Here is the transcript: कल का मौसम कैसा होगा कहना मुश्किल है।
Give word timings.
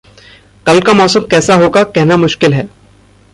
कल 0.65 0.79
का 0.79 0.93
मौसम 0.93 1.19
कैसा 1.19 1.55
होगा 1.55 1.83
कहना 1.83 2.17
मुश्किल 2.17 2.53
है। 2.53 2.67